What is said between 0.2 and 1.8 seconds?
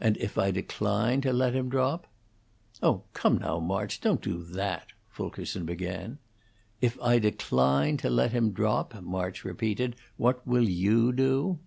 I decline to let him